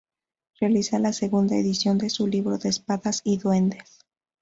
Realiza 0.59 0.97
la 0.97 1.13
segunda 1.13 1.55
edición 1.57 1.99
de 1.99 2.09
su 2.09 2.25
libro 2.25 2.57
"De 2.57 2.69
Espadas 2.69 3.21
y 3.23 3.37
Duendes". 3.37 3.99